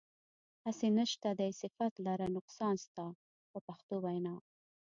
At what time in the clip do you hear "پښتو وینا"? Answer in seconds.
3.67-4.35